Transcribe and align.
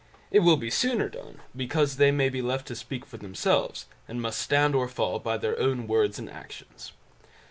It 0.31 0.39
will 0.39 0.57
be 0.57 0.71
sooner 0.71 1.09
done, 1.09 1.41
because 1.55 1.97
they 1.97 2.09
may 2.09 2.29
be 2.29 2.41
left 2.41 2.65
to 2.69 2.75
speak 2.75 3.05
for 3.05 3.17
themselves, 3.17 3.85
and 4.07 4.19
must 4.19 4.39
stand 4.41 4.73
or 4.73 4.87
fall 4.87 5.19
by 5.19 5.37
their 5.37 5.59
own 5.59 5.85
words 5.85 6.17
and 6.17 6.27
actions. 6.27 6.93